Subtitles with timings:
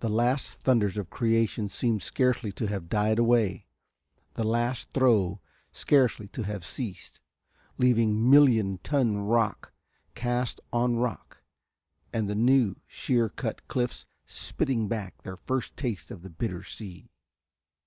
[0.00, 3.64] The last thunders of creation seemed scarcely to have died away,
[4.34, 5.40] the last throe
[5.72, 7.20] scarcely to have ceased,
[7.78, 9.72] leaving million ton rock
[10.14, 11.42] cast on rock
[12.12, 17.10] and the new, shear cut cliffs spitting back their first taste of the bitter sea.